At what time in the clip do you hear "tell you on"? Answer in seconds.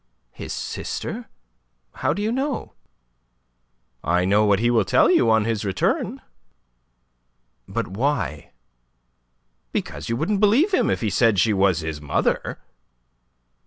4.83-5.45